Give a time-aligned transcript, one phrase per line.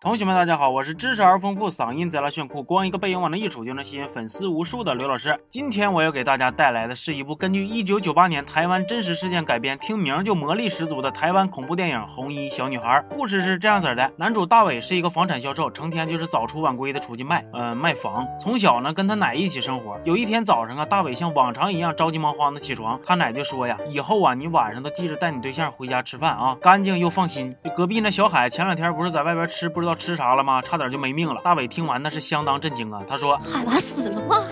[0.00, 5.40] 同学们，大家好，我是知识而丰富，嗓音贼拉炫酷，光一个背影往那一杵就能吸引粉丝无数的刘老师。
[5.50, 13.04] 今天我要给大家带来的是一部根据1998年台湾真实事件改编，听名就魔力十足的台湾恐怖电影《红衣小女孩》。
[13.12, 18.24] 故事是这样子的：男主大伟是一个房产销售，成天就是早出晚归的出去卖，嗯，卖房。
[18.38, 19.98] 从小呢跟他奶一起生活。
[20.04, 30.60] 有一天早上啊，大伟像往常一样着急忙慌的起床，他奶就说呀：“以后啊，你晚上都记着带你对象回家吃饭啊，干净又放心。”隔壁那小海前两天不是在外边吃不知知道吃啥了吗？
[30.60, 31.40] 差点就没命了。
[31.42, 34.42] 大伟听完那是相当震惊啊，他说：“海娃死了吗？”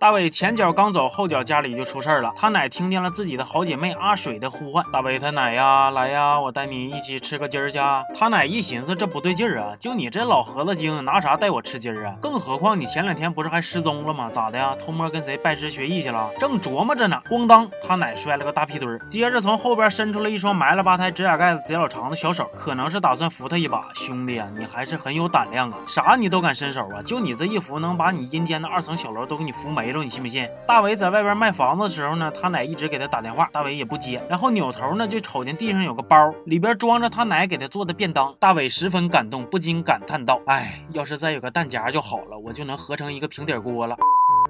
[0.00, 2.32] 大伟前脚刚走，后脚家里就出事儿了。
[2.34, 7.78] 他奶听见了自己的好姐妹阿水的呼唤：“大伟他奶呀，来呀，我带你一起吃个鸡儿去。”
[8.18, 12.14] 他奶一寻思，这不对劲儿啊，就你这老盒子精，拿啥带我吃鸡儿啊？
[12.22, 14.30] 更何况你前两天不是还失踪了吗？
[14.30, 14.74] 咋的呀？
[14.82, 16.30] 偷摸跟谁拜师学艺去了？
[16.38, 23.90] 正琢磨着呢，咣当，他奶摔了个大屁墩儿，接着从后边伸出了一双埋了吧胎、指甲盖子贼老长的小手，可能是打算扶他一把。
[23.94, 27.02] 兄弟呀，你还是很有胆量啊，啥你都敢伸手啊？
[27.04, 30.48] 就你这一扶，能把你阴间的二层小楼都给你扶没了，你信不信？
[30.66, 38.34] 大伟在外边卖房子的时候呢，他奶一直给他打电话，大伟也不接，然后扭头呢就瞅见地上有个包，里边装着他奶给他做的便当。
[38.38, 43.96] 大伟十分感动，不禁感叹道：“哎，要是再有个弹夹就好了，我就能合成一个平底锅了。”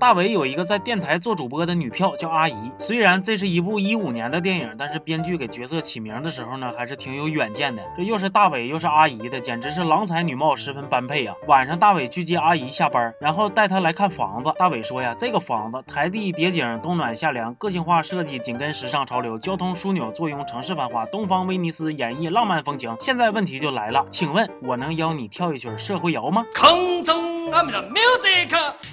[0.00, 2.72] 大伟有一个在电台做主播的女票，叫阿姨。
[2.78, 7.82] 虽然这是一部一五年的电影，但是编剧给角色起名的时候呢，还是挺有远见的。
[7.94, 11.36] 这又是大伟又是阿姨的，简直是郎才女貌，十分般配啊！
[11.46, 14.50] 晚上大伟去接阿姨下班，然后带她来看房子。
[14.58, 22.96] 大伟说呀，这个房子台地叠景，冬暖夏凉，个性化设计，紧跟时尚潮流，交通枢纽坐拥城市繁华，东方威尼斯演绎浪漫风情。
[23.00, 26.46] 现在问题就来了，请问我能邀你跳一曲社会摇吗？
[26.54, 28.48] 空中阿米的 music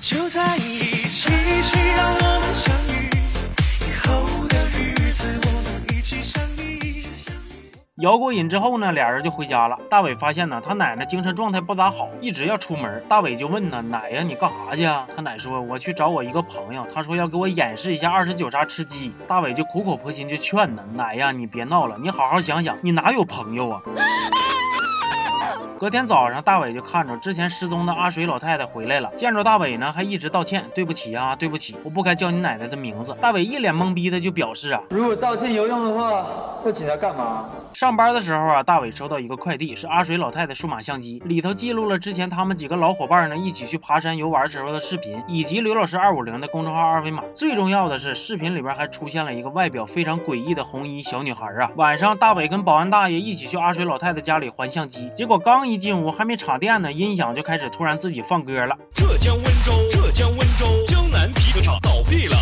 [0.07, 0.79] 就在一。
[0.79, 3.09] 一起，让我们相遇。
[3.81, 7.03] 以后的日子，我们一起相依。
[7.97, 9.77] 摇过瘾之后呢，俩人就回家了。
[9.89, 13.03] 大伟发现呢，他奶奶精神状态不咋好，一直要出门。
[13.09, 15.05] 大伟就问呢，奶呀，你干啥去啊？
[15.13, 19.11] 他奶说，我去找我一个朋友，他说要给我演示一下二十九杀吃鸡。
[19.27, 23.81] 大伟就苦口婆心就劝呢，奶呀，你别闹了，你好好想想，你哪有朋友啊？
[25.79, 36.25] 隔天早上，大伟就看着之前失踪的阿水老太太回来了，见着大伟呢，还一直道歉：“对不起啊，对不起，我不该叫你奶奶的名字。”大伟一脸懵逼的就表示啊：“如果道歉有用的话，
[36.65, 37.45] 要警察干嘛？”
[37.75, 47.21] 上班的时候啊，大伟收到一个快递，是阿水老太太数码相机，里头记录了之前他们几个老伙伴呢一起去爬山游玩时候的视频，以及刘老师二五零的公众号二维码。
[47.35, 51.69] 最重要的是，视频里边还出现了一个外表非常诡异的红衣小女孩啊。
[51.75, 58.75] 晚上，大伟跟保安大爷一起去阿水老太太家里还相机，结果刚一进屋，还没插电呢，音响就开始突然自己放歌了。
[58.93, 62.37] 浙江温州，浙江温州江南皮革厂倒闭了。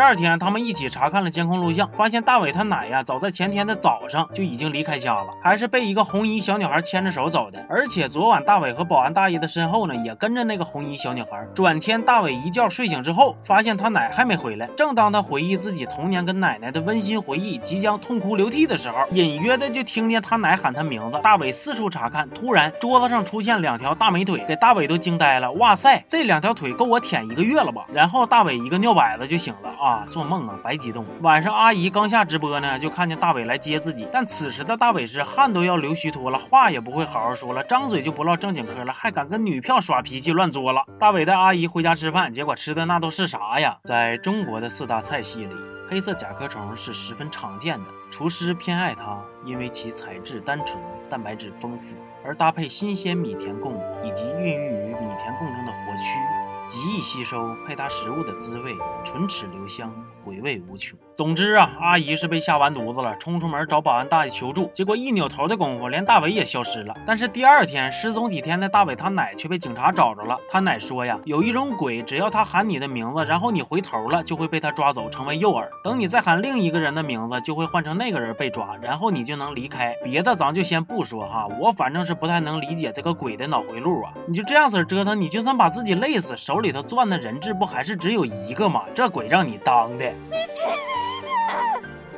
[0.00, 7.62] 第二天，他们一起查看了监控录像，发现大伟他奶呀，早在前天的早上就已经离开家了，还是被一个红衣小女孩牵着手走的。
[7.68, 11.46] 而且昨晚大伟和保安大爷的身后呢，也跟着那个红衣小女孩。
[11.54, 14.66] 转天，大伟一觉睡醒之后，发现他奶还没回来。
[14.74, 21.20] 正当他回忆自己童年跟奶奶的温馨回忆，即将痛哭流涕的时候，隐约的就听见他奶喊他名字。
[21.22, 25.52] 大伟四处查看，突然桌子上出现两条大美腿，给大伟都惊呆了。
[25.52, 27.84] 哇塞，这两条腿够我舔一个月了吧？
[27.92, 29.68] 然后大伟一个尿摆子就醒了。
[29.80, 31.04] 啊，啊做梦啊，白激动！
[31.20, 40.84] 晚上阿姨刚下直播呢，就看见大伟来接自己，但此时的大伟是汗都要流虚脱了，话也不会好好说了，张嘴就不唠正经嗑了，还敢跟女票耍脾气乱作了。
[40.98, 43.78] 大伟带阿姨回家吃饭，结果吃的那都是啥呀？
[43.82, 45.54] 在中国的四大菜系里，
[45.88, 53.72] 黑色甲壳虫是十分常见的，厨师偏爱它，因为其材质单纯，蛋白质丰富，而搭配新鲜米田共
[54.04, 56.59] 以及孕育于米田共中的火蛆。
[56.72, 59.92] 极易吸收，配搭食物的滋味，唇齿留香，
[60.24, 60.96] 回味无穷。
[61.16, 64.70] 总之啊，阿姨是被吓完犊子了，冲出门找保安大爷求助。
[64.72, 66.94] 结果一扭头的功夫，连大伟也消失了。
[67.04, 70.38] 但是第二天失踪几天的大伟他奶却被警察找着了。
[70.48, 75.66] 他奶说呀，有一种鬼，只要他喊你的名字，然后你回头了，就会被他抓走，成为诱饵。
[75.82, 79.96] 等你再喊另一个人的名字，就会换成那个人被抓，然后你就能离开。
[80.04, 84.12] 别的咱就先不说哈，我反正是不太能理解这个鬼的脑回路啊。
[84.28, 88.84] 你就这样子折腾，你就算把自己累死，手里头钻的人质不还是只有一个吗？
[88.94, 90.12] 这鬼让你当的。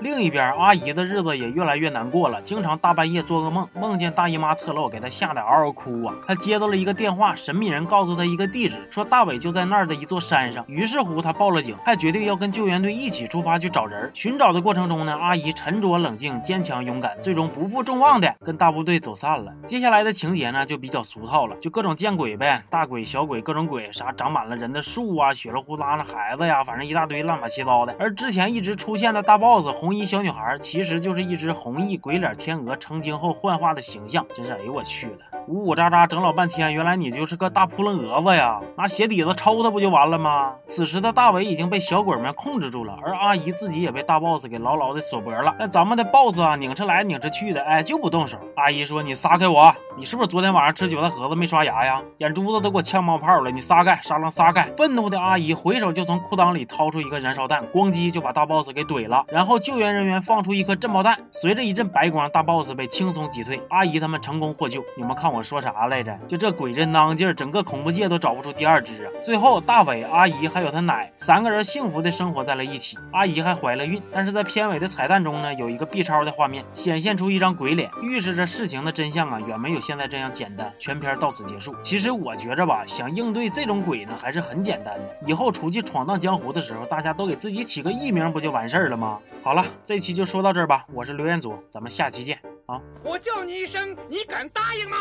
[0.02, 6.14] 另一边，阿姨的日子也越来越难过了，经常大半夜做噩梦，梦见大姨妈侧漏，给她吓得嗷嗷哭啊。
[6.26, 10.64] 她接到了一个电话，神秘人告诉她一个地址，说大伟就在那儿的一座山上。
[10.66, 14.10] 于是乎，她报了警，还决定要跟救援队一起出发去找人。
[14.12, 19.52] 寻找的过程中呢，阿姨沉着冷静、坚强勇敢，最终不负众望的跟大部队走散了。
[19.68, 27.94] 接下来的情节呢，就比较俗套了，就各种见鬼呗，大鬼、小鬼，各种鬼，啥长满了人的树啊，血了呼啦的孩子呀，反正一大堆乱八七糟的。
[28.00, 29.91] 而之前一直出现的大 boss 红。
[29.92, 35.18] 红衣小女孩其实就是一只红衣鬼脸天鹅成精后幻化的形象，真是哎呦我去了，
[35.48, 38.60] 呜呜喳喳整老半天，原来你就是个大扑棱蛾子呀！
[38.76, 40.54] 拿鞋底子抽他不就完了吗？
[40.66, 45.54] 此时的大伟已经被小鬼们控制住了，而阿姨自己也被大 boss 给牢牢的锁脖了。
[45.58, 48.38] 那咱们的 boss 啊，拧着来拧着去的，哎就不动手。
[48.56, 49.74] 阿姨说：“你撒开我！
[49.96, 52.00] 你是不是昨天晚上吃韭菜盒子没刷牙呀？
[52.18, 53.50] 眼珠子都给我呛冒泡了！
[53.50, 59.24] 你撒开，沙狼撒开！”愤怒的阿姨回手就从裤裆里掏出一个燃烧弹，咣叽就把大 boss 给怼了。
[59.28, 64.82] 然后救援人员放出一颗震爆弹，随着一阵白光，大 boss 被轻松击退，阿姨他们成功获救。
[64.96, 66.16] 你们看我说啥来着？
[66.28, 69.10] 就这鬼真当劲儿，整个恐怖界都找不出第二只啊！
[69.22, 72.98] 最后，大伟、阿姨还有他奶三个人幸福的生活在了一起。
[73.12, 80.70] 阿姨还怀了孕，但是在片尾的彩蛋中呢，有一个 B 超的画面，显现出一张鬼脸，预示着事情的真相啊，远没有现在这样简单。
[80.78, 81.74] 全片到此结束。
[81.82, 85.16] 其实我觉着吧，想应对这种鬼呢，还是很简单的。
[85.26, 89.18] 以后出去闯荡江湖的时候，大家都给自己起个艺名，不就完事儿了吗？
[89.42, 90.84] 好了，这期就说到这儿吧。
[90.92, 92.80] 我是刘彦祖，咱们下期见啊！
[93.04, 94.96] 我叫你一声，你敢答应吗？